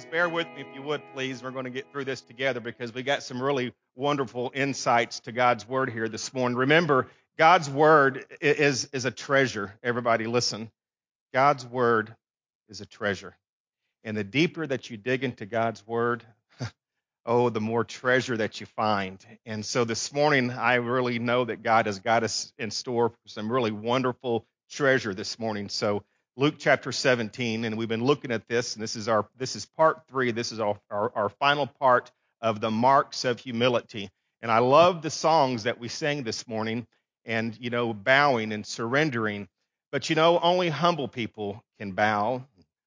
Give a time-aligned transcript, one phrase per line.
[0.00, 1.42] just bear with me if you would, please.
[1.42, 5.32] We're going to get through this together because we got some really wonderful insights to
[5.32, 6.56] God's word here this morning.
[6.56, 9.74] Remember, God's word is, is a treasure.
[9.82, 10.70] Everybody, listen.
[11.34, 12.14] God's word
[12.70, 13.36] is a treasure.
[14.02, 16.24] And the deeper that you dig into God's word,
[17.26, 19.22] oh, the more treasure that you find.
[19.44, 23.28] And so this morning, I really know that God has got us in store for
[23.28, 25.68] some really wonderful treasure this morning.
[25.68, 26.04] So
[26.40, 29.66] Luke chapter 17, and we've been looking at this, and this is our this is
[29.66, 30.30] part three.
[30.30, 34.08] This is our, our, our final part of the marks of humility.
[34.40, 36.86] And I love the songs that we sang this morning,
[37.26, 39.48] and you know, bowing and surrendering.
[39.92, 42.42] But you know, only humble people can bow.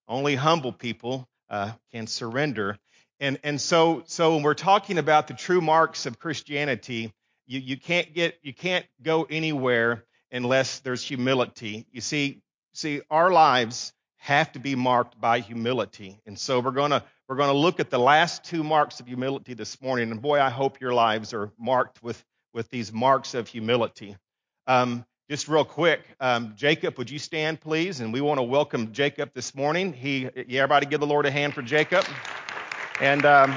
[0.08, 2.80] Only humble people uh, can surrender.
[3.20, 7.14] And and so so when we're talking about the true marks of Christianity,
[7.46, 11.86] you, you can't get you can't go anywhere unless there's humility.
[11.92, 12.42] You see,
[12.74, 16.20] See, our lives have to be marked by humility.
[16.26, 19.08] And so we're going to we're going to look at the last two marks of
[19.08, 20.12] humility this morning.
[20.12, 24.16] And boy, I hope your lives are marked with with these marks of humility.
[24.68, 28.00] Um, just real quick, um, Jacob, would you stand, please?
[28.02, 29.94] And we want to welcome Jacob this morning.
[29.94, 32.06] He, yeah, everybody, give the Lord a hand for Jacob.
[33.02, 33.56] And um,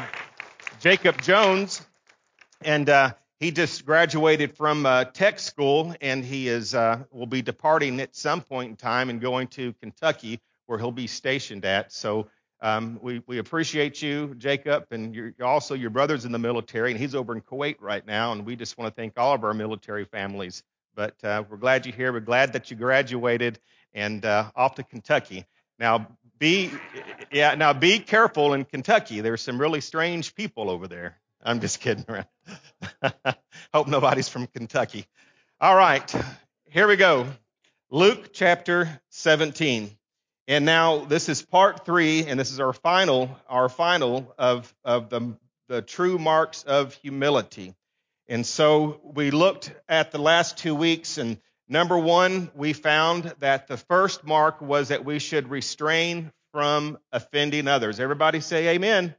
[0.80, 1.84] Jacob Jones,
[2.62, 7.42] and uh, he just graduated from uh, tech school and he is uh, will be
[7.42, 11.92] departing at some point in time and going to Kentucky where he'll be stationed at.
[11.92, 12.28] So
[12.60, 16.98] um, we we appreciate you, Jacob, and you're, also your brother's in the military and
[16.98, 18.32] he's over in Kuwait right now.
[18.32, 20.62] And we just want to thank all of our military families.
[20.94, 22.12] But uh, we're glad you're here.
[22.12, 23.58] We're glad that you graduated
[23.92, 25.44] and uh, off to Kentucky.
[25.78, 26.08] Now
[26.38, 26.70] be
[27.30, 29.20] yeah now be careful in Kentucky.
[29.20, 31.18] There's some really strange people over there.
[31.46, 32.26] I'm just kidding around.
[33.72, 35.06] Hope nobody's from Kentucky.
[35.60, 36.12] All right,
[36.64, 37.28] here we go.
[37.88, 39.96] Luke chapter 17.
[40.48, 45.08] And now this is part three, and this is our final, our final of, of
[45.08, 45.36] the,
[45.68, 47.76] the true marks of humility.
[48.28, 53.68] And so we looked at the last two weeks, and number one, we found that
[53.68, 58.00] the first mark was that we should restrain from offending others.
[58.00, 59.14] Everybody say amen.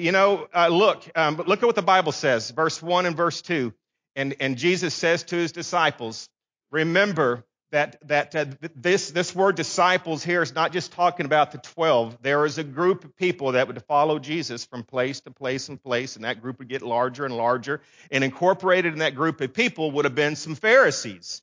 [0.00, 3.42] You know, uh, look, um, look at what the Bible says, verse 1 and verse
[3.42, 3.72] 2.
[4.16, 6.28] And, and Jesus says to his disciples,
[6.70, 11.58] remember that, that uh, this, this word disciples here is not just talking about the
[11.58, 12.18] 12.
[12.22, 15.80] There is a group of people that would follow Jesus from place to place and
[15.80, 17.82] place, and that group would get larger and larger.
[18.10, 21.42] And incorporated in that group of people would have been some Pharisees.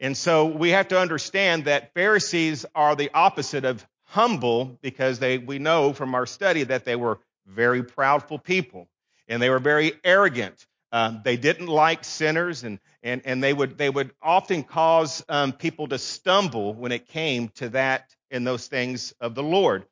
[0.00, 5.36] And so we have to understand that Pharisees are the opposite of humble because they,
[5.36, 8.88] we know from our study that they were very proudful people,
[9.26, 10.66] and they were very arrogant.
[10.92, 15.52] Um, they didn't like sinners, and, and, and they, would, they would often cause um,
[15.52, 19.84] people to stumble when it came to that and those things of the Lord.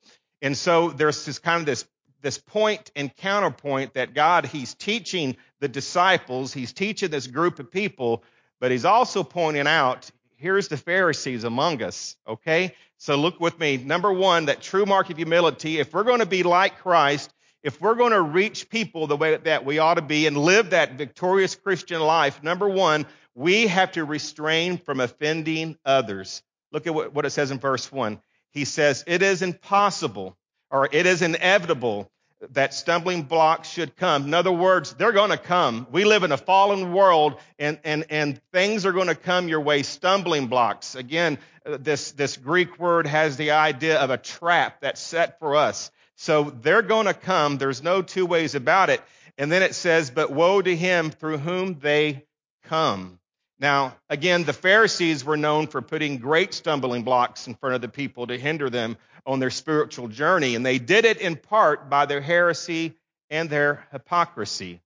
[0.42, 1.84] And so there's this kind of this,
[2.22, 7.70] this point and counterpoint that God, He's teaching the disciples, He's teaching this group of
[7.70, 8.22] people,
[8.60, 12.74] but He's also pointing out here's the Pharisees among us, okay?
[12.98, 13.76] So look with me.
[13.78, 17.32] Number one, that true mark of humility, if we're going to be like Christ,
[17.66, 20.70] if we're going to reach people the way that we ought to be and live
[20.70, 26.44] that victorious Christian life, number one, we have to restrain from offending others.
[26.70, 28.20] Look at what it says in verse one.
[28.52, 30.36] He says, It is impossible
[30.70, 32.08] or it is inevitable
[32.52, 34.26] that stumbling blocks should come.
[34.26, 35.88] In other words, they're going to come.
[35.90, 39.60] We live in a fallen world and, and, and things are going to come your
[39.60, 40.94] way, stumbling blocks.
[40.94, 45.90] Again, this, this Greek word has the idea of a trap that's set for us.
[46.16, 47.58] So they're going to come.
[47.58, 49.02] There's no two ways about it.
[49.38, 52.24] And then it says, but woe to him through whom they
[52.64, 53.18] come.
[53.58, 57.88] Now, again, the Pharisees were known for putting great stumbling blocks in front of the
[57.88, 60.54] people to hinder them on their spiritual journey.
[60.54, 62.94] And they did it in part by their heresy
[63.30, 64.80] and their hypocrisy.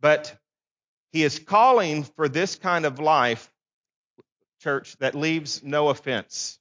[0.00, 0.36] But
[1.12, 3.50] he is calling for this kind of life,
[4.62, 6.58] church, that leaves no offense.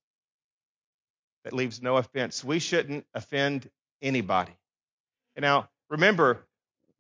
[1.43, 2.43] That leaves no offense.
[2.43, 3.69] We shouldn't offend
[4.01, 4.51] anybody.
[5.35, 6.45] And now, remember,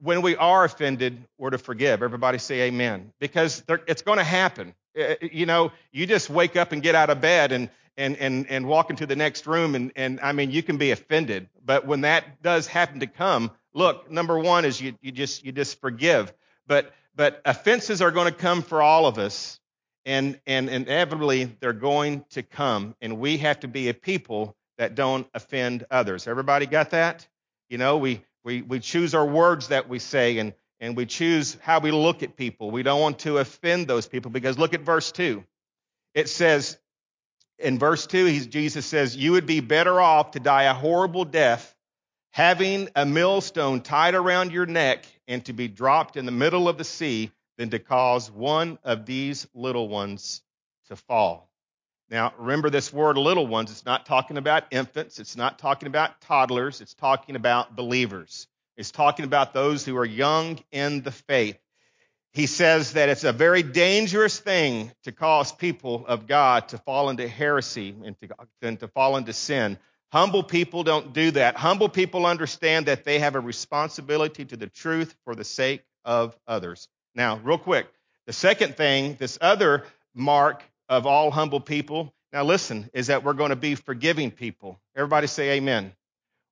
[0.01, 2.01] when we are offended, we're to forgive.
[2.01, 3.11] Everybody say amen.
[3.19, 4.73] Because it's going to happen.
[4.95, 8.17] Eh, eh, you know, you just wake up and get out of bed and, and,
[8.17, 11.49] and, and walk into the next room, and, and I mean, you can be offended.
[11.65, 15.51] But when that does happen to come, look, number one is you, you, just, you
[15.51, 16.33] just forgive.
[16.65, 19.59] But, but offenses are going to come for all of us,
[20.05, 22.95] and, and inevitably they're going to come.
[23.01, 26.25] And we have to be a people that don't offend others.
[26.25, 27.27] Everybody got that?
[27.69, 31.57] You know, we, we, we choose our words that we say and, and we choose
[31.61, 32.71] how we look at people.
[32.71, 35.43] We don't want to offend those people because look at verse 2.
[36.15, 36.77] It says,
[37.59, 41.75] in verse 2, Jesus says, You would be better off to die a horrible death
[42.31, 46.77] having a millstone tied around your neck and to be dropped in the middle of
[46.77, 50.41] the sea than to cause one of these little ones
[50.87, 51.48] to fall.
[52.09, 53.69] Now, remember this word little ones.
[53.69, 55.19] It's not talking about infants.
[55.19, 56.81] It's not talking about toddlers.
[56.81, 58.47] It's talking about believers.
[58.77, 61.59] It's talking about those who are young in the faith.
[62.33, 67.09] He says that it's a very dangerous thing to cause people of God to fall
[67.09, 68.29] into heresy and to,
[68.61, 69.77] and to fall into sin.
[70.11, 71.55] Humble people don't do that.
[71.55, 76.35] Humble people understand that they have a responsibility to the truth for the sake of
[76.47, 76.87] others.
[77.13, 77.87] Now, real quick,
[78.25, 79.85] the second thing, this other
[80.15, 84.79] mark of all humble people, now listen, is that we're going to be forgiving people.
[84.95, 85.93] Everybody say amen.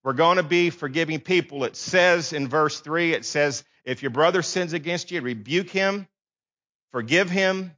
[0.03, 1.63] We're going to be forgiving people.
[1.63, 6.07] It says in verse 3, it says, if your brother sins against you, rebuke him,
[6.91, 7.71] forgive him,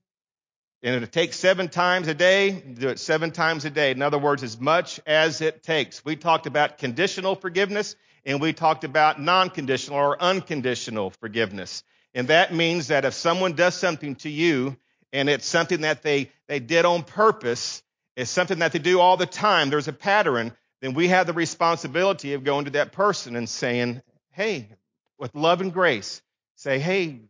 [0.82, 3.92] and it takes seven times a day, do it seven times a day.
[3.92, 6.06] In other words, as much as it takes.
[6.06, 7.96] We talked about conditional forgiveness
[8.26, 11.84] and we talked about non conditional or unconditional forgiveness.
[12.14, 14.78] And that means that if someone does something to you
[15.14, 17.84] and it's something that they, they did on purpose,
[18.16, 21.34] it's something that they do all the time, there's a pattern, then we have the
[21.34, 24.02] responsibility of going to that person and saying,
[24.32, 24.70] hey,
[25.18, 26.22] with love and grace,
[26.56, 27.22] say, hey,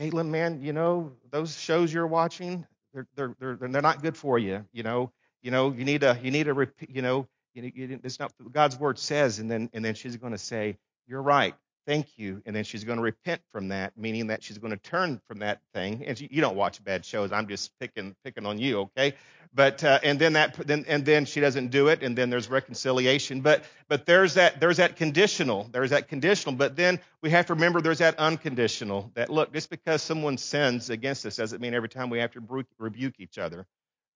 [0.00, 4.38] Caitlin, man, you know, those shows you're watching, they're, they're, they're, they're not good for
[4.38, 4.64] you.
[4.72, 8.18] You know, you know, you need a, you need a, you know, you, you, it's
[8.18, 11.54] not God's word says, and then, and then she's going to say, you're right
[11.90, 14.76] thank you and then she's going to repent from that meaning that she's going to
[14.76, 18.46] turn from that thing and she, you don't watch bad shows i'm just picking picking
[18.46, 19.14] on you okay?
[19.52, 22.48] But uh, and then that then and then she doesn't do it and then there's
[22.48, 27.46] reconciliation but but there's that there's that conditional there's that conditional but then we have
[27.46, 31.74] to remember there's that unconditional that look just because someone sins against us doesn't mean
[31.74, 33.66] every time we have to rebuke each other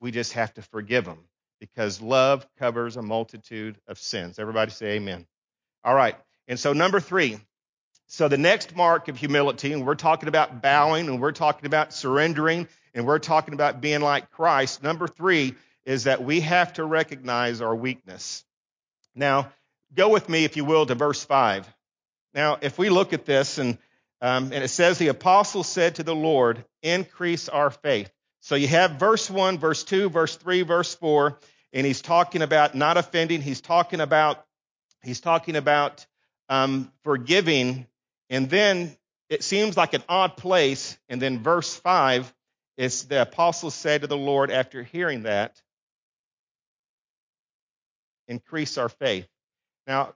[0.01, 1.19] we just have to forgive them
[1.59, 4.39] because love covers a multitude of sins.
[4.39, 5.27] Everybody say amen.
[5.83, 6.15] All right
[6.47, 7.41] and so number three
[8.15, 11.93] so the next mark of humility, and we're talking about bowing, and we're talking about
[11.93, 14.85] surrendering, and we're talking about being like Christ.
[14.85, 18.45] Number three is that we have to recognize our weakness.
[19.17, 19.51] Now,
[19.93, 21.67] go with me, if you will, to verse five.
[22.33, 23.79] Now, if we look at this, and
[24.21, 28.13] um, and it says the apostle said to the Lord, "Increase our faith."
[28.43, 31.41] So you have verse one, verse two, verse three, verse four,
[31.73, 33.43] and he's talking about not offending.
[33.43, 34.47] He's talking about
[35.03, 36.07] he's talking about
[36.49, 37.89] um, forgiving
[38.31, 38.97] and then
[39.29, 40.99] it seems like an odd place.
[41.09, 42.33] And then verse 5
[42.77, 45.61] is the apostle said to the Lord after hearing that,
[48.29, 49.29] increase our faith.
[49.87, 50.15] Now,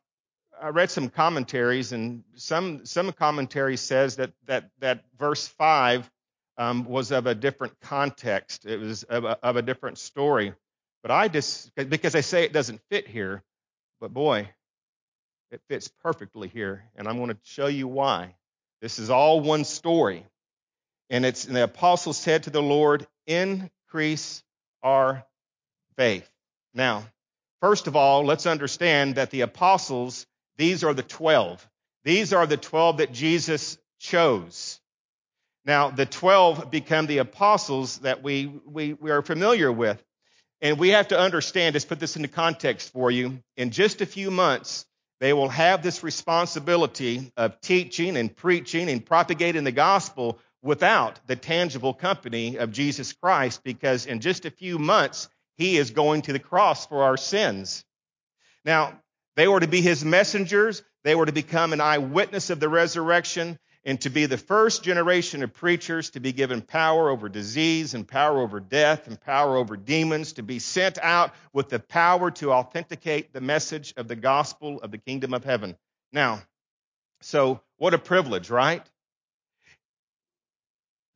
[0.61, 6.11] I read some commentaries, and some some commentary says that that that verse five
[6.57, 8.67] um, was of a different context.
[8.67, 10.53] It was of a, of a different story.
[11.03, 13.45] But I just because they say it doesn't fit here,
[14.01, 14.49] but boy,
[15.51, 18.35] it fits perfectly here, and I'm going to show you why.
[18.81, 20.25] This is all one story.
[21.11, 24.43] And it's and the apostle said to the Lord, increase
[24.83, 25.25] our
[25.97, 26.29] faith.
[26.75, 27.05] Now,
[27.61, 30.27] first of all, let's understand that the apostles,
[30.57, 31.67] these are the 12.
[32.05, 34.81] These are the 12 that Jesus chose.
[35.65, 40.03] Now, the 12 become the apostles that we, we, we are familiar with.
[40.61, 43.43] And we have to understand, let's put this into context for you.
[43.57, 44.87] In just a few months,
[45.21, 51.37] they will have this responsibility of teaching and preaching and propagating the gospel without the
[51.37, 56.33] tangible company of Jesus Christ because in just a few months, he is going to
[56.33, 57.85] the cross for our sins.
[58.65, 59.01] Now,
[59.37, 60.83] they were to be his messengers.
[61.05, 65.43] They were to become an eyewitness of the resurrection and to be the first generation
[65.43, 69.77] of preachers to be given power over disease and power over death and power over
[69.77, 74.81] demons, to be sent out with the power to authenticate the message of the gospel
[74.81, 75.77] of the kingdom of heaven.
[76.13, 76.43] Now,
[77.21, 78.83] so what a privilege, right?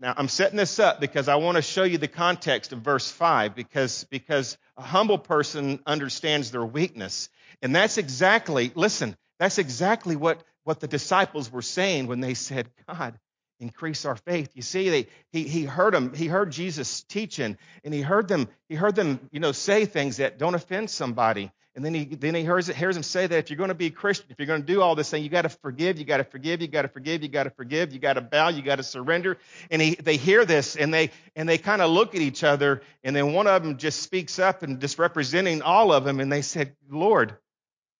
[0.00, 3.08] Now, I'm setting this up because I want to show you the context of verse
[3.08, 7.28] 5 because, because a humble person understands their weakness.
[7.62, 12.68] And that's exactly, listen, that's exactly what what the disciples were saying when they said,
[12.88, 13.18] God,
[13.60, 14.50] increase our faith.
[14.54, 18.48] You see, they, he, he heard them, he heard Jesus teaching, and he heard them,
[18.68, 21.50] he heard them, you know, say things that don't offend somebody.
[21.74, 23.86] And then he then he hears, hears them say that if you're going to be
[23.86, 26.04] a Christian, if you're going to do all this thing, you got to forgive, you
[26.04, 28.48] got to forgive, you got to forgive, you got to forgive, you got to bow,
[28.48, 29.38] you got to surrender.
[29.70, 32.82] And he, they hear this and they and they kind of look at each other,
[33.02, 36.30] and then one of them just speaks up and just representing all of them, and
[36.30, 37.36] they said, Lord,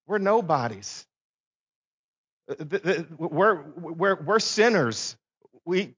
[0.07, 1.07] we're nobodies.
[2.49, 5.17] Uh, we're, we're, we're sinners.
[5.65, 5.95] We,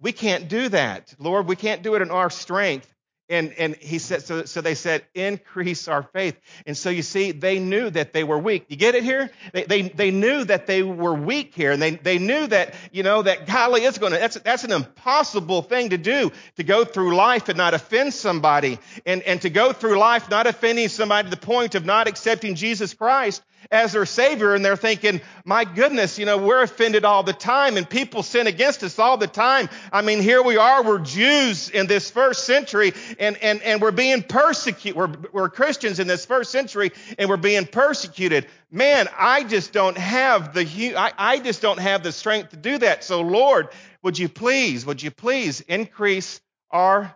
[0.00, 1.14] we can't do that.
[1.18, 2.92] Lord, we can't do it in our strength.
[3.30, 6.38] And, and he said, so, so they said, increase our faith.
[6.64, 8.64] And so you see, they knew that they were weak.
[8.68, 9.30] You get it here?
[9.52, 11.72] They, they, they knew that they were weak here.
[11.72, 14.72] And they, they knew that, you know, that golly, it's going to, that's, that's an
[14.72, 18.78] impossible thing to do, to go through life and not offend somebody.
[19.04, 22.54] And, and to go through life not offending somebody to the point of not accepting
[22.54, 24.54] Jesus Christ as their Savior.
[24.54, 28.46] And they're thinking, my goodness, you know, we're offended all the time and people sin
[28.46, 29.68] against us all the time.
[29.92, 33.90] I mean, here we are, we're Jews in this first century and, and, and we're
[33.90, 34.96] being persecuted.
[34.96, 38.46] We're, we're Christians in this first century and we're being persecuted.
[38.70, 42.78] Man, I just don't have the, I, I just don't have the strength to do
[42.78, 43.04] that.
[43.04, 43.68] So Lord,
[44.02, 47.14] would you please, would you please increase our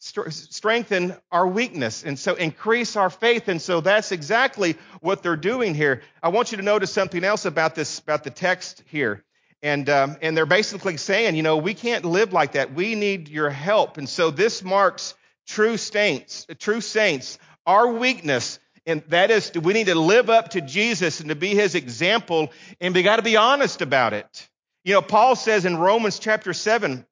[0.00, 3.48] strengthen our weakness and so increase our faith.
[3.48, 6.00] And so that's exactly what they're doing here.
[6.22, 9.22] I want you to notice something else about this about the text here.
[9.62, 12.72] And um, and they're basically saying you know we can't live like that.
[12.72, 13.98] We need your help.
[13.98, 15.14] And so this marks
[15.46, 18.58] true saints true saints our weakness.
[18.86, 22.50] And that is we need to live up to jesus and to be his example.
[22.80, 24.48] And we got to be honest about it.
[24.82, 27.04] You know paul says in romans chapter 7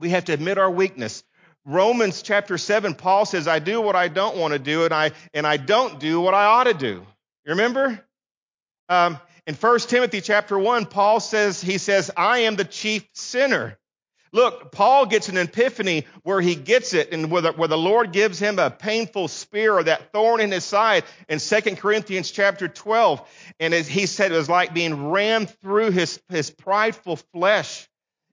[0.00, 1.22] we have to admit our weakness
[1.64, 5.12] Romans chapter 7, Paul says, I do what I don't want to do, and I,
[5.32, 7.06] and I don't do what I ought to do.
[7.44, 8.04] You remember?
[8.88, 13.78] Um, in 1 Timothy chapter 1, Paul says, he says, I am the chief sinner.
[14.32, 18.12] Look, Paul gets an epiphany where he gets it and where the, where the Lord
[18.12, 22.66] gives him a painful spear or that thorn in his side in 2 Corinthians chapter
[22.66, 23.20] 12.
[23.60, 27.86] And he said it was like being rammed through his, his prideful flesh.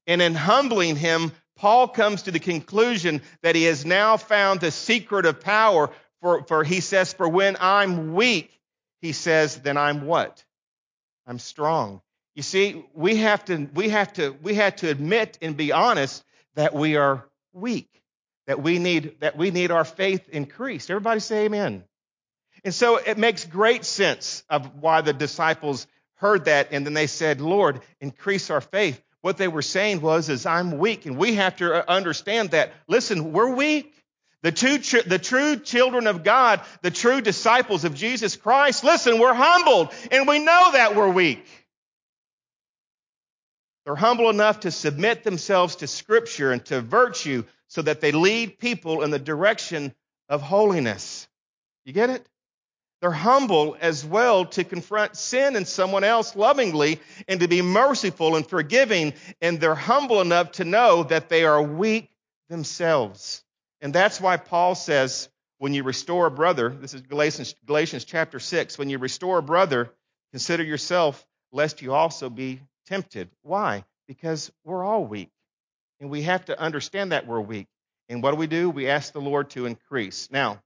[0.07, 4.71] And in humbling him, Paul comes to the conclusion that he has now found the
[4.71, 5.89] secret of power
[6.21, 8.57] for, for he says, for when I'm weak,
[9.01, 10.41] he says, then I'm what?
[11.27, 12.01] I'm strong.
[12.33, 16.23] You see, we have to, we have to, we have to admit and be honest
[16.55, 17.89] that we are weak,
[18.47, 20.89] that we need, that we need our faith increased.
[20.89, 21.83] Everybody say amen.
[22.63, 27.07] And so it makes great sense of why the disciples heard that and then they
[27.07, 31.35] said, Lord, increase our faith what they were saying was is i'm weak and we
[31.35, 32.71] have to uh, understand that.
[32.87, 33.93] Listen we're weak.
[34.41, 39.33] The, two, the true children of god the true disciples of jesus christ listen we're
[39.33, 41.45] humbled and we know that we're weak.
[43.85, 48.59] They're humble enough to submit themselves to scripture and to virtue so that they lead
[48.59, 49.95] people in the direction
[50.27, 51.27] of holiness.
[51.85, 52.25] You get it
[53.01, 58.35] they're humble as well to confront sin in someone else lovingly and to be merciful
[58.35, 59.13] and forgiving.
[59.41, 62.09] And they're humble enough to know that they are weak
[62.49, 63.43] themselves.
[63.81, 65.29] And that's why Paul says,
[65.59, 69.43] when you restore a brother, this is Galatians, Galatians chapter 6, when you restore a
[69.43, 69.91] brother,
[70.31, 73.29] consider yourself lest you also be tempted.
[73.43, 73.85] Why?
[74.07, 75.29] Because we're all weak.
[76.01, 77.67] And we have to understand that we're weak.
[78.09, 78.69] And what do we do?
[78.69, 80.29] We ask the Lord to increase.
[80.31, 80.61] Now,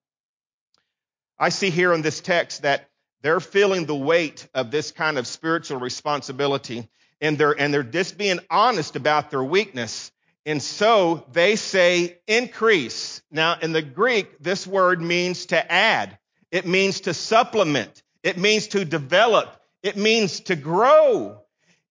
[1.44, 2.88] I see here in this text that
[3.22, 6.88] they're feeling the weight of this kind of spiritual responsibility
[7.20, 10.10] and they're, and they're just being honest about their weakness.
[10.46, 13.22] And so they say increase.
[13.30, 16.18] Now, in the Greek, this word means to add.
[16.50, 18.04] It means to supplement.
[18.24, 19.54] It means to develop.
[19.82, 21.42] It means to grow.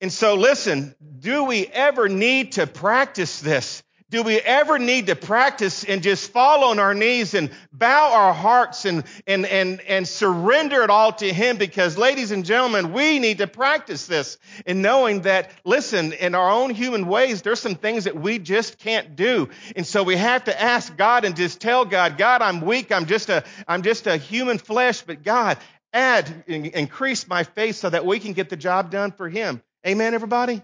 [0.01, 3.83] And so listen, do we ever need to practice this?
[4.13, 8.35] Do we ever need to practice and just fall on our knees and bow our
[8.35, 11.57] hearts and, and, and, and surrender it all to Him?
[11.57, 16.51] Because, ladies and gentlemen, we need to practice this in knowing that, listen, in our
[16.51, 19.49] own human ways, there's some things that we just can't do.
[19.77, 22.93] And so we have to ask God and just tell God, God, I'm weak.
[22.93, 25.57] I'm just a, I'm just a human flesh, but God,
[25.95, 29.63] add, increase my faith so that we can get the job done for Him.
[29.87, 30.61] Amen, everybody?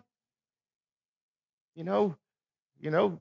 [1.75, 2.15] You know,
[2.79, 3.19] you know,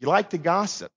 [0.00, 0.90] you like to gossip.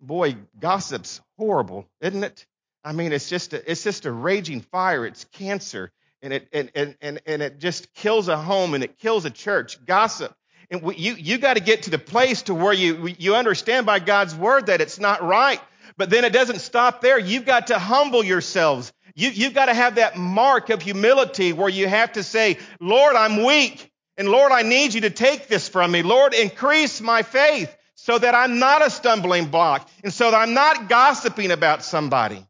[0.00, 2.46] Boy, gossip's horrible, isn't it?
[2.84, 5.06] I mean, it's just a, it's just a raging fire.
[5.06, 5.90] It's cancer,
[6.22, 9.30] and it and, and, and, and it just kills a home and it kills a
[9.30, 9.84] church.
[9.84, 10.34] Gossip.
[10.70, 13.86] And we, you you got to get to the place to where you you understand
[13.86, 15.60] by God's word that it's not right.
[15.96, 17.18] But then it doesn't stop there.
[17.18, 18.92] You've got to humble yourselves.
[19.14, 23.14] You, you've got to have that mark of humility where you have to say, Lord,
[23.14, 23.90] I'm weak.
[24.16, 26.02] And Lord, I need you to take this from me.
[26.02, 30.54] Lord, increase my faith so that I'm not a stumbling block and so that I'm
[30.54, 32.46] not gossiping about somebody.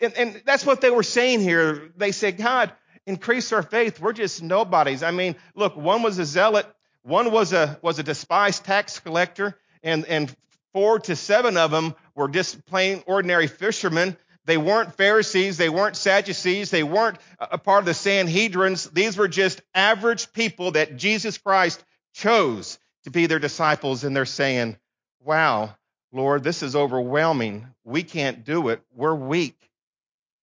[0.00, 1.90] And, and that's what they were saying here.
[1.96, 2.72] They said, God,
[3.06, 3.98] increase our faith.
[3.98, 5.02] We're just nobodies.
[5.02, 6.66] I mean, look, one was a zealot,
[7.02, 10.34] one was a, was a despised tax collector, and, and
[10.72, 14.16] four to seven of them were just plain ordinary fishermen.
[14.46, 15.56] They weren't Pharisees.
[15.56, 16.70] They weren't Sadducees.
[16.70, 18.92] They weren't a part of the Sanhedrins.
[18.92, 21.84] These were just average people that Jesus Christ
[22.14, 24.76] chose to be their disciples and they're saying,
[25.22, 25.76] Wow,
[26.12, 27.66] Lord, this is overwhelming.
[27.84, 28.80] We can't do it.
[28.94, 29.58] We're weak.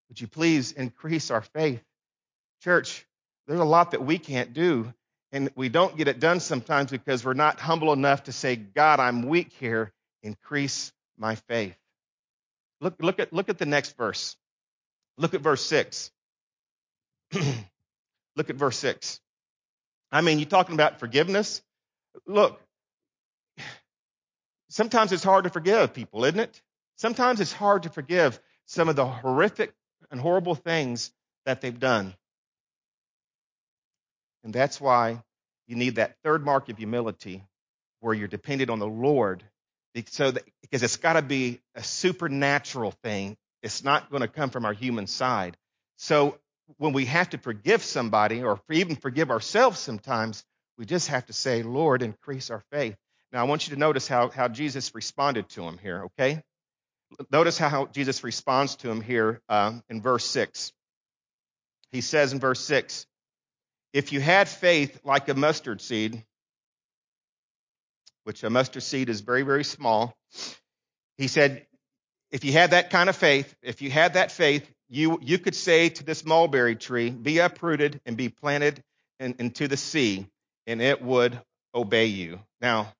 [0.08, 1.82] Would you please increase our faith?
[2.62, 3.06] Church,
[3.46, 4.92] there's a lot that we can't do,
[5.30, 9.00] and we don't get it done sometimes because we're not humble enough to say, God,
[9.00, 9.92] I'm weak here.
[10.22, 11.76] Increase my faith.
[12.82, 14.36] Look, look, at, look at the next verse.
[15.16, 16.10] Look at verse 6.
[18.36, 19.20] look at verse 6.
[20.10, 21.62] I mean, you're talking about forgiveness?
[22.26, 22.60] Look,
[24.68, 26.60] sometimes it's hard to forgive people, isn't it?
[26.96, 29.72] Sometimes it's hard to forgive some of the horrific
[30.10, 31.12] and horrible things
[31.46, 32.14] that they've done.
[34.42, 35.22] And that's why
[35.68, 37.44] you need that third mark of humility
[38.00, 39.44] where you're dependent on the Lord.
[40.06, 43.36] So that, because it's got to be a supernatural thing.
[43.62, 45.56] It's not going to come from our human side.
[45.96, 46.38] So
[46.78, 50.44] when we have to forgive somebody or even forgive ourselves sometimes,
[50.78, 52.96] we just have to say, Lord, increase our faith.
[53.32, 56.42] Now, I want you to notice how, how Jesus responded to him here, okay?
[57.30, 60.72] Notice how Jesus responds to him here uh, in verse 6.
[61.92, 63.06] He says in verse 6
[63.92, 66.24] If you had faith like a mustard seed,
[68.24, 70.16] which a mustard seed is very, very small,
[71.18, 71.66] he said,
[72.30, 75.54] if you had that kind of faith, if you had that faith, you, you could
[75.54, 78.82] say to this mulberry tree, Be uprooted and be planted
[79.20, 80.26] in, into the sea,
[80.66, 81.40] and it would
[81.74, 82.40] obey you.
[82.60, 82.92] Now,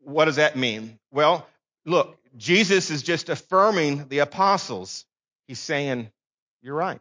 [0.00, 0.98] what does that mean?
[1.12, 1.46] Well,
[1.84, 5.04] look, Jesus is just affirming the apostles.
[5.48, 6.10] He's saying,
[6.62, 7.00] You're right.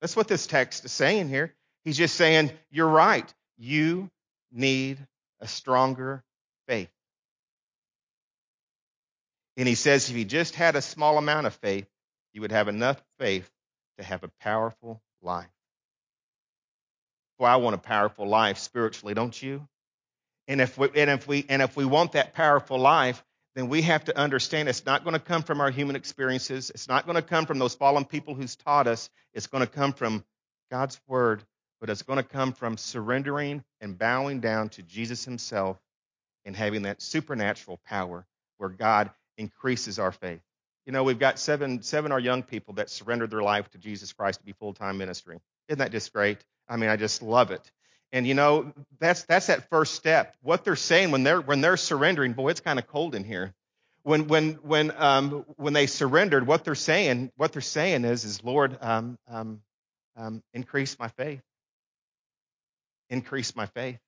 [0.00, 1.54] That's what this text is saying here.
[1.84, 3.32] He's just saying, You're right.
[3.58, 4.10] You
[4.52, 4.98] need
[5.40, 6.24] a stronger
[6.68, 6.90] faith.
[9.56, 11.86] And he says, if you just had a small amount of faith,
[12.32, 13.50] you would have enough faith
[13.98, 15.46] to have a powerful life.
[17.38, 19.66] Well, I want a powerful life spiritually, don't you?
[20.48, 23.22] And if we, and if we, and if we want that powerful life,
[23.54, 26.70] then we have to understand it's not going to come from our human experiences.
[26.70, 29.08] It's not going to come from those fallen people who's taught us.
[29.32, 30.24] It's going to come from
[30.70, 31.42] God's word,
[31.80, 35.78] but it's going to come from surrendering and bowing down to Jesus himself
[36.44, 38.26] and having that supernatural power
[38.58, 40.40] where God increases our faith.
[40.86, 44.12] You know, we've got seven, seven our young people that surrendered their life to Jesus
[44.12, 45.40] Christ to be full-time ministry.
[45.68, 46.38] Isn't that just great?
[46.68, 47.70] I mean, I just love it.
[48.12, 50.36] And you know, that's that's that first step.
[50.42, 53.52] What they're saying when they're when they're surrendering, boy, it's kind of cold in here.
[54.04, 58.44] When when when um, when they surrendered, what they're saying what they're saying is is
[58.44, 59.60] Lord, um, um,
[60.16, 61.42] um, increase my faith,
[63.10, 63.98] increase my faith.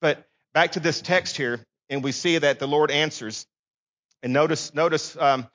[0.00, 3.46] But back to this text here, and we see that the Lord answers.
[4.22, 5.46] And notice notice um,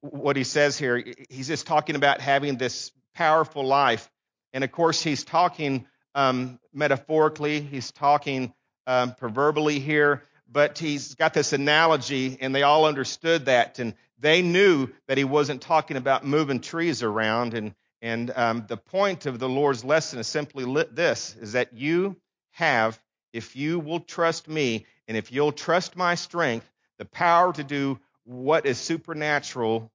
[0.00, 1.02] what he says here.
[1.28, 4.10] He's just talking about having this powerful life,
[4.52, 8.52] and of course he's talking um, metaphorically, he's talking
[8.86, 14.42] um, proverbially here, but he's got this analogy, and they all understood that, and they
[14.42, 17.54] knew that he wasn't talking about moving trees around.
[17.54, 22.16] And, and um, the point of the Lord's lesson is simply this: is that you
[22.58, 23.00] have,
[23.32, 26.68] if you will trust me, and if you'll trust my strength,
[26.98, 29.90] the power to do what is supernatural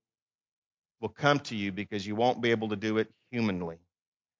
[1.01, 3.77] will come to you because you won't be able to do it humanly.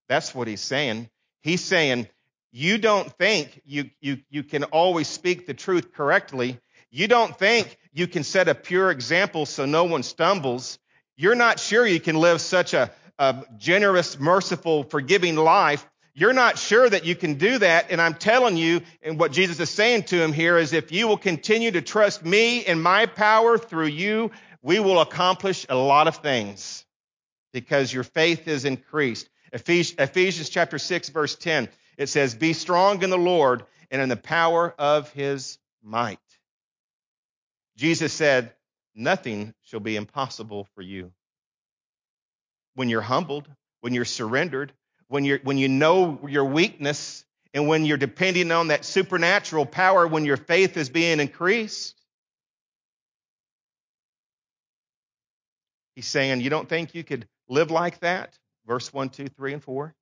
[0.08, 1.10] That's what he's saying.
[1.42, 2.08] He's saying,
[2.54, 6.60] you don't think you, you, you can always speak the truth correctly.
[6.92, 10.80] You don't think you can set a pure example so no one stumbles.
[11.18, 15.86] You're not sure you can live such a, a generous, merciful, forgiving life.
[16.16, 17.90] You're not sure that you can do that.
[17.90, 21.08] And I'm telling you, and what Jesus is saying to him here is if you
[21.08, 26.08] will continue to trust me and my power through you, we will accomplish a lot
[26.08, 26.86] of things
[27.52, 29.28] because your faith is increased.
[29.52, 34.16] Ephesians chapter 6 verse 10, it says, Be strong in the Lord and in the
[34.16, 36.20] power of his might.
[37.76, 38.54] Jesus said,
[38.96, 41.12] Nothing shall be impossible for you.
[42.76, 43.48] When you're humbled,
[43.82, 44.74] when you're surrendered,
[45.14, 47.24] when, you're, when you know your weakness,
[47.54, 51.94] and when you're depending on that supernatural power, when your faith is being increased.
[55.96, 58.36] He's saying, You don't think you could live like that?
[58.66, 59.94] verse 1, 2, 3, and 4.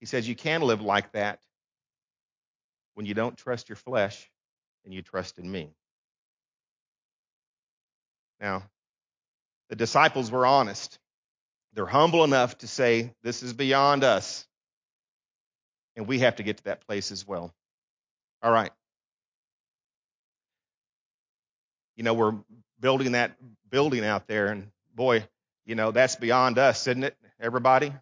[0.00, 1.38] He says you can live like that
[2.94, 4.28] when you don't trust your flesh
[4.84, 5.70] and you trust in me.
[8.40, 8.64] Now,
[9.68, 10.98] the disciples were honest.
[11.78, 14.44] They're humble enough to say, This is beyond us.
[15.94, 17.54] And we have to get to that place as well.
[18.42, 18.72] All right.
[21.94, 22.34] You know, we're
[22.80, 23.36] building that
[23.70, 25.28] building out there, and boy,
[25.66, 27.16] you know, that's beyond us, isn't it?
[27.38, 27.92] everybody?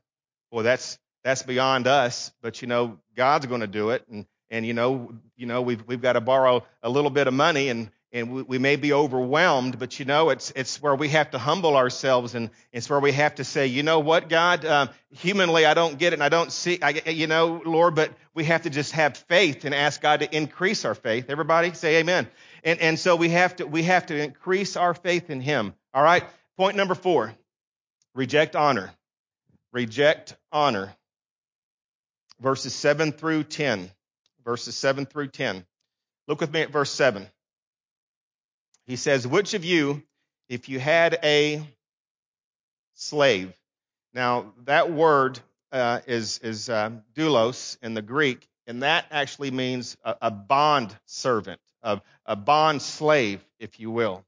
[0.51, 4.07] Well, that's that's beyond us, but you know, God's going to do it.
[4.11, 7.35] And and you know, you know, we've we've got to borrow a little bit of
[7.35, 11.09] money, and and we, we, may be overwhelmed, but you know, it's it's where we
[11.11, 14.65] have to humble ourselves, and it's where we have to say, you know what, God,
[14.65, 18.13] um, humanly I don't get it, and I don't see, I, you know, Lord, but
[18.33, 21.27] we have to just have faith and ask God to increase our faith.
[21.29, 22.29] Everybody, say Amen.
[22.67, 25.75] And and so we have to we have to increase our faith in Him.
[25.95, 26.25] All right.
[26.57, 27.35] Point number four:
[28.15, 28.91] reject honor.
[29.73, 30.95] Reject honor.
[32.41, 33.91] Verses seven through ten.
[34.45, 35.65] Verses seven through ten.
[36.27, 37.29] Look with me at verse seven.
[38.87, 40.03] He says, Which of you,
[40.49, 41.63] if you had a
[42.95, 43.53] slave?
[44.15, 45.41] Now, that word
[45.73, 50.97] uh, is, is uh, doulos in the Greek, and that actually means a, a bond
[51.05, 54.25] servant, a, a, bond slave, if you will.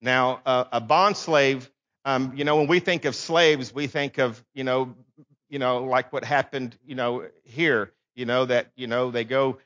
[0.00, 1.70] Now, uh, a bond slave,
[2.04, 4.94] um, you know, when we think of slaves, we think of, you know,
[5.48, 9.58] you know, like what happened, you know, here, you know, that, you know, they go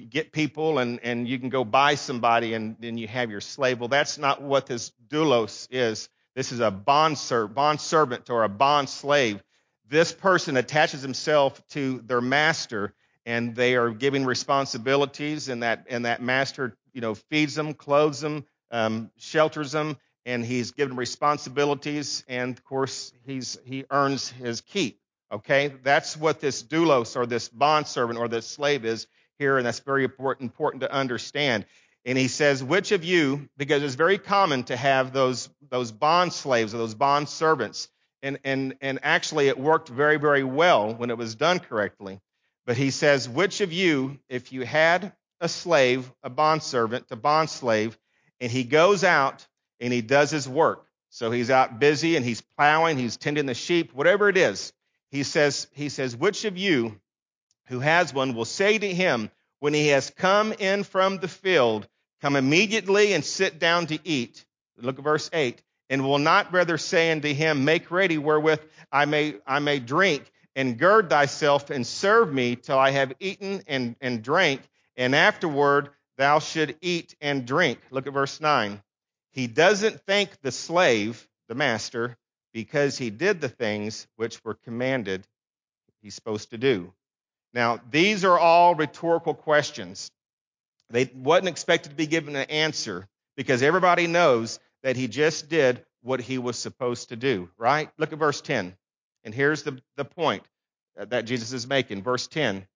[0.00, 3.80] get people and, and you can go buy somebody and then you have your slave.
[3.80, 6.08] Well, that's not what this doulos is.
[6.34, 9.42] This is a bond, ser- bond servant or a bond slave.
[9.88, 12.92] This person attaches himself to their master
[13.24, 18.20] and they are giving responsibilities and that, and that master, you know, feeds them, clothes
[18.20, 24.60] them, um, shelters them, and he's given responsibilities and of course he's, he earns his
[24.60, 25.00] keep.
[25.32, 29.66] Okay, that's what this doulos or this bond servant or this slave is here, and
[29.66, 31.66] that's very important, to understand.
[32.04, 36.32] And he says, which of you, because it's very common to have those, those bond
[36.32, 37.88] slaves or those bond servants,
[38.22, 42.20] and, and, and actually it worked very, very well when it was done correctly.
[42.64, 47.16] But he says, which of you, if you had a slave, a bond servant, a
[47.16, 47.98] bond slave,
[48.40, 49.46] and he goes out
[49.80, 50.84] and he does his work.
[51.10, 54.72] So he's out busy and he's plowing, he's tending the sheep, whatever it is.
[55.10, 57.00] He says, he says, which of you
[57.66, 61.88] who has one will say to him, when he has come in from the field,
[62.20, 64.44] come immediately and sit down to eat.
[64.78, 65.62] Look at verse 8.
[65.88, 70.30] And will not rather say unto him, Make ready wherewith I may, I may drink,
[70.56, 74.62] and gird thyself and serve me till I have eaten and, and drank,
[74.96, 77.78] and afterward thou should eat and drink.
[77.90, 78.82] Look at verse 9.
[79.32, 82.16] He doesn't thank the slave, the master,
[82.52, 85.26] because he did the things which were commanded
[86.02, 86.92] he's supposed to do.
[87.56, 90.10] Now, these are all rhetorical questions.
[90.90, 95.82] They wasn't expected to be given an answer because everybody knows that he just did
[96.02, 97.88] what he was supposed to do, right?
[97.96, 98.76] Look at verse 10.
[99.24, 100.42] And here's the, the point
[100.96, 102.02] that Jesus is making.
[102.02, 102.66] Verse 10.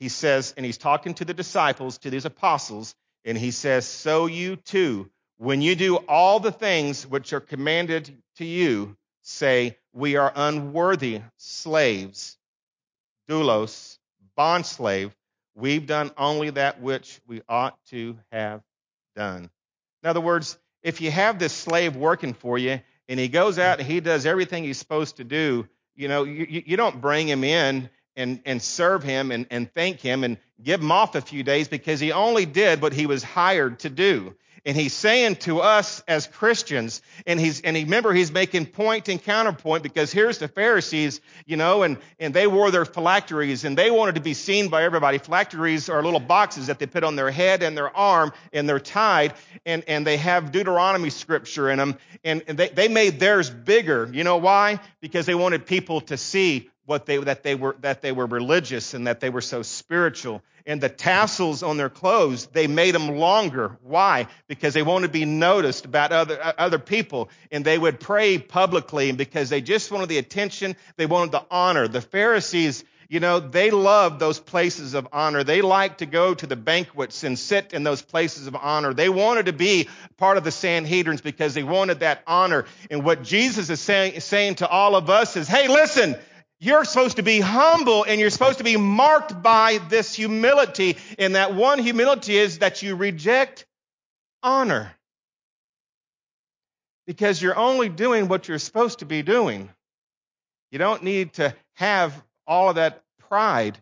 [0.00, 2.94] He says, and he's talking to the disciples, to these apostles,
[3.24, 8.14] and he says, So you too, when you do all the things which are commanded
[8.36, 12.36] to you, say, We are unworthy slaves,
[13.30, 13.95] doulos,
[14.36, 15.12] bondslave,
[15.54, 18.62] we've done only that which we ought to have
[19.14, 19.50] done.
[20.02, 23.78] In other words, if you have this slave working for you and he goes out
[23.78, 27.42] and he does everything he's supposed to do, you know, you, you don't bring him
[27.42, 31.42] in and, and serve him and, and thank him and give him off a few
[31.42, 34.34] days because he only did what he was hired to do.
[34.66, 39.22] And he's saying to us as Christians, and he's, and remember he's making point and
[39.22, 43.92] counterpoint because here's the Pharisees, you know, and, and they wore their phylacteries and they
[43.92, 45.18] wanted to be seen by everybody.
[45.18, 48.80] Phylacteries are little boxes that they put on their head and their arm and they're
[48.80, 54.10] tied and, and they have Deuteronomy scripture in them and they, they made theirs bigger.
[54.12, 54.80] You know why?
[55.00, 58.94] Because they wanted people to see what they, that they were, that they were religious
[58.94, 60.42] and that they were so spiritual.
[60.68, 63.76] And the tassels on their clothes, they made them longer.
[63.82, 64.26] Why?
[64.48, 67.28] Because they wanted to be noticed about other, uh, other people.
[67.52, 70.74] And they would pray publicly because they just wanted the attention.
[70.96, 71.86] They wanted the honor.
[71.86, 75.44] The Pharisees, you know, they loved those places of honor.
[75.44, 78.92] They liked to go to the banquets and sit in those places of honor.
[78.92, 82.64] They wanted to be part of the Sanhedrins because they wanted that honor.
[82.90, 86.16] And what Jesus is saying, saying to all of us is, hey, listen,
[86.58, 90.96] you're supposed to be humble and you're supposed to be marked by this humility.
[91.18, 93.66] And that one humility is that you reject
[94.42, 94.92] honor.
[97.06, 99.68] Because you're only doing what you're supposed to be doing.
[100.70, 102.12] You don't need to have
[102.46, 103.78] all of that pride.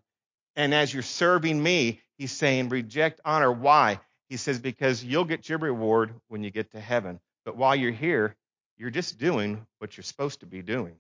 [0.57, 3.51] And as you're serving me, he's saying, reject honor.
[3.51, 4.01] Why?
[4.29, 7.21] He says, because you'll get your reward when you get to heaven.
[7.45, 8.35] But while you're here,
[8.77, 10.97] you're just doing what you're supposed to be doing.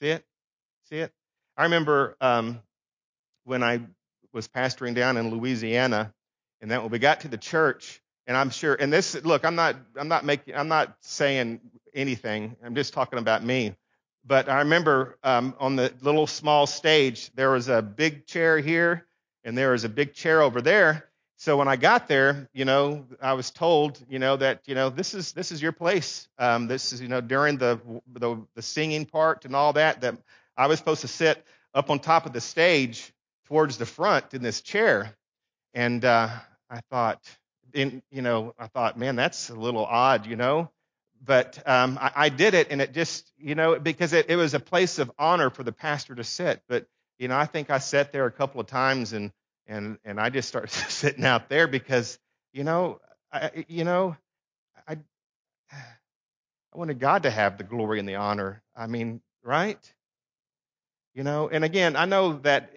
[0.00, 0.24] See it?
[0.90, 1.12] See it?
[1.56, 2.60] I remember um,
[3.44, 3.80] when I
[4.32, 6.12] was pastoring down in Louisiana,
[6.60, 9.54] and then when we got to the church, and I'm sure, and this, look, I'm
[9.54, 11.60] not, I'm not making, I'm not saying
[11.94, 12.56] anything.
[12.64, 13.76] I'm just talking about me.
[14.26, 19.06] But I remember um, on the little small stage, there was a big chair here,
[19.44, 21.06] and there was a big chair over there.
[21.36, 24.90] So when I got there, you know, I was told, you know, that you know
[24.90, 26.28] this is this is your place.
[26.38, 27.80] Um, this is you know during the,
[28.12, 30.16] the the singing part and all that that
[30.56, 33.12] I was supposed to sit up on top of the stage
[33.46, 35.16] towards the front in this chair,
[35.74, 36.28] and uh,
[36.70, 37.20] I thought,
[37.72, 40.70] in you know, I thought, man, that's a little odd, you know.
[41.22, 44.54] But um, I, I did it, and it just, you know, because it, it was
[44.54, 46.62] a place of honor for the pastor to sit.
[46.68, 46.86] But
[47.18, 49.30] you know, I think I sat there a couple of times and
[49.66, 52.18] and and I just started sitting out there because
[52.52, 53.00] you know
[53.32, 54.16] I you know
[54.88, 54.98] I
[55.72, 58.62] I wanted God to have the glory and the honor.
[58.76, 59.78] I mean, right?
[61.14, 62.70] You know, and again, I know that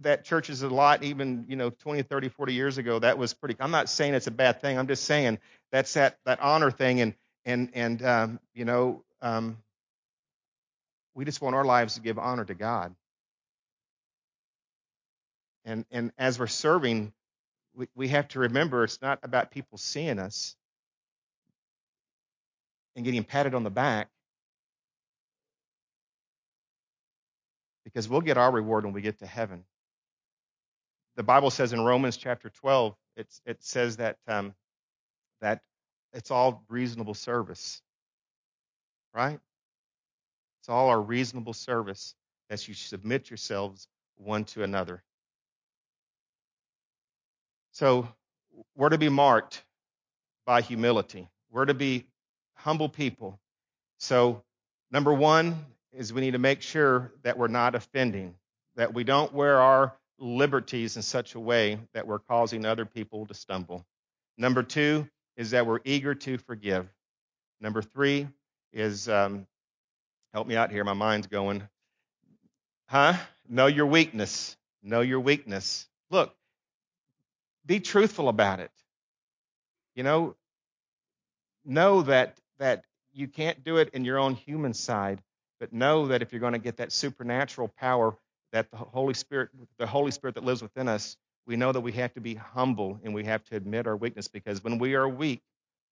[0.00, 3.34] that church is a lot even, you know, 20, 30, 40 years ago that was
[3.34, 4.78] pretty I'm not saying it's a bad thing.
[4.78, 5.38] I'm just saying
[5.72, 9.58] that's that that honor thing and and and um, you know, um,
[11.14, 12.94] we just want our lives to give honor to God.
[15.64, 17.12] And and as we're serving,
[17.74, 20.56] we, we have to remember it's not about people seeing us
[22.96, 24.08] and getting patted on the back
[27.92, 29.64] because we'll get our reward when we get to heaven.
[31.16, 34.54] The Bible says in Romans chapter 12, it's, it says that um,
[35.40, 35.60] that
[36.12, 37.82] it's all reasonable service,
[39.14, 39.38] right?
[40.60, 42.14] It's all our reasonable service
[42.48, 45.02] that you submit yourselves one to another.
[47.72, 48.08] So
[48.76, 49.64] we're to be marked
[50.44, 51.28] by humility.
[51.50, 52.06] We're to be
[52.54, 53.38] humble people.
[53.98, 54.42] So,
[54.90, 58.34] number one is we need to make sure that we're not offending,
[58.76, 63.26] that we don't wear our liberties in such a way that we're causing other people
[63.26, 63.84] to stumble.
[64.36, 66.88] Number two is that we're eager to forgive.
[67.60, 68.28] Number three
[68.72, 69.46] is, um,
[70.32, 71.62] help me out here, my mind's going.
[72.86, 73.14] Huh?
[73.48, 74.56] Know your weakness.
[74.82, 75.86] Know your weakness.
[76.10, 76.34] Look,
[77.66, 78.70] be truthful about it.
[79.94, 80.36] You know,
[81.64, 85.20] know that that you can't do it in your own human side,
[85.60, 88.16] but know that if you're going to get that supernatural power
[88.52, 91.92] that the Holy Spirit, the Holy Spirit that lives within us, we know that we
[91.92, 95.08] have to be humble and we have to admit our weakness because when we are
[95.08, 95.42] weak,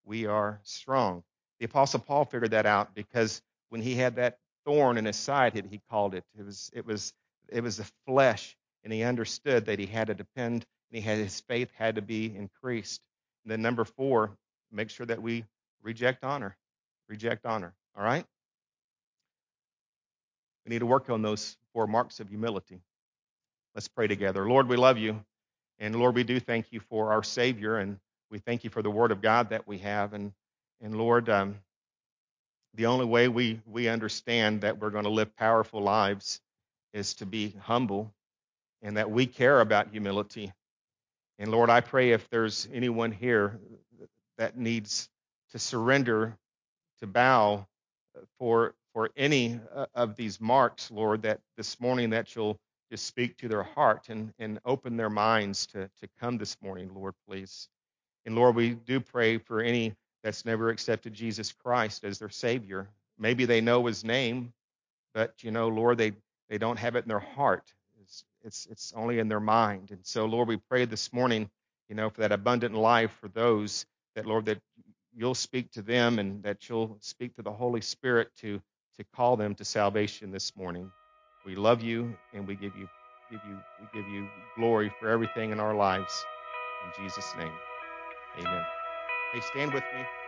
[0.05, 1.23] we are strong.
[1.59, 5.53] The Apostle Paul figured that out because when he had that thorn in his side,
[5.69, 6.23] he called it.
[6.37, 7.13] It was it was
[7.49, 11.17] it was the flesh, and he understood that he had to depend and he had
[11.17, 13.01] his faith had to be increased.
[13.43, 14.31] And then number four,
[14.71, 15.45] make sure that we
[15.83, 16.55] reject honor.
[17.07, 17.73] Reject honor.
[17.97, 18.25] All right?
[20.69, 22.79] We need to work on those four marks of humility.
[23.73, 24.47] Let's pray together.
[24.47, 25.19] Lord, we love you.
[25.79, 27.97] And Lord, we do thank you for our Savior, and
[28.29, 30.13] we thank you for the Word of God that we have.
[30.13, 30.31] And,
[30.79, 31.55] and Lord, um,
[32.75, 36.39] the only way we, we understand that we're going to live powerful lives
[36.93, 38.13] is to be humble
[38.83, 40.53] and that we care about humility.
[41.39, 43.59] And Lord, I pray if there's anyone here
[44.37, 45.09] that needs
[45.49, 46.37] to surrender,
[46.99, 47.65] to bow
[48.37, 52.59] for for any uh, of these marks, Lord, that this morning that you'll
[52.91, 56.89] just speak to their heart and, and open their minds to, to come this morning,
[56.93, 57.69] Lord, please.
[58.25, 62.89] And Lord, we do pray for any that's never accepted Jesus Christ as their Savior.
[63.17, 64.53] Maybe they know his name,
[65.13, 66.13] but you know, Lord, they,
[66.49, 67.71] they don't have it in their heart.
[68.01, 69.91] It's, it's, it's only in their mind.
[69.91, 71.49] And so, Lord, we pray this morning,
[71.89, 74.59] you know, for that abundant life for those that, Lord, that
[75.15, 78.61] you'll speak to them and that you'll speak to the Holy Spirit to,
[78.99, 80.91] to call them to salvation this morning.
[81.45, 82.85] We love you and we give you,
[83.31, 86.25] give you, we give you glory for everything in our lives.
[86.85, 87.53] In Jesus' name,
[88.39, 88.61] amen.
[89.33, 90.18] Hey, stand with me.